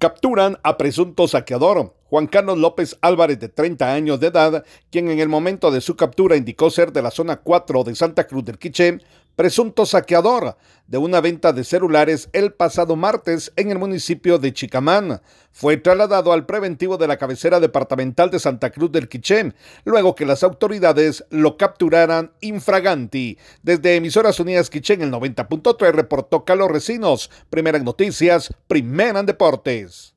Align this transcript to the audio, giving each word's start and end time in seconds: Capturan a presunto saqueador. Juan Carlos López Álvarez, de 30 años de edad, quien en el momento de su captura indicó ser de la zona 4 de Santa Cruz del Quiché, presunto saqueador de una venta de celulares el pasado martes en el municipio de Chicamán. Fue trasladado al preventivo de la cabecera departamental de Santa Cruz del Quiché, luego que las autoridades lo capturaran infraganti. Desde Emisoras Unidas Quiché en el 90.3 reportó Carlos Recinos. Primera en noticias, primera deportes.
Capturan 0.00 0.56
a 0.62 0.78
presunto 0.78 1.28
saqueador. 1.28 1.92
Juan 2.10 2.26
Carlos 2.26 2.58
López 2.58 2.98
Álvarez, 3.02 3.38
de 3.38 3.48
30 3.48 3.94
años 3.94 4.18
de 4.18 4.26
edad, 4.26 4.64
quien 4.90 5.08
en 5.10 5.20
el 5.20 5.28
momento 5.28 5.70
de 5.70 5.80
su 5.80 5.94
captura 5.94 6.36
indicó 6.36 6.68
ser 6.68 6.92
de 6.92 7.02
la 7.02 7.12
zona 7.12 7.36
4 7.36 7.84
de 7.84 7.94
Santa 7.94 8.26
Cruz 8.26 8.44
del 8.44 8.58
Quiché, 8.58 8.98
presunto 9.36 9.86
saqueador 9.86 10.56
de 10.88 10.98
una 10.98 11.20
venta 11.20 11.52
de 11.52 11.62
celulares 11.62 12.28
el 12.32 12.52
pasado 12.52 12.96
martes 12.96 13.52
en 13.54 13.70
el 13.70 13.78
municipio 13.78 14.38
de 14.40 14.52
Chicamán. 14.52 15.22
Fue 15.52 15.76
trasladado 15.76 16.32
al 16.32 16.46
preventivo 16.46 16.96
de 16.96 17.06
la 17.06 17.16
cabecera 17.16 17.60
departamental 17.60 18.28
de 18.28 18.40
Santa 18.40 18.70
Cruz 18.70 18.90
del 18.90 19.08
Quiché, 19.08 19.54
luego 19.84 20.16
que 20.16 20.26
las 20.26 20.42
autoridades 20.42 21.24
lo 21.30 21.56
capturaran 21.56 22.32
infraganti. 22.40 23.38
Desde 23.62 23.94
Emisoras 23.94 24.40
Unidas 24.40 24.68
Quiché 24.68 24.94
en 24.94 25.02
el 25.02 25.12
90.3 25.12 25.92
reportó 25.92 26.44
Carlos 26.44 26.72
Recinos. 26.72 27.30
Primera 27.50 27.78
en 27.78 27.84
noticias, 27.84 28.52
primera 28.66 29.22
deportes. 29.22 30.16